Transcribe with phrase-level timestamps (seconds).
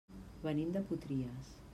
[0.45, 1.53] Venim de Potries.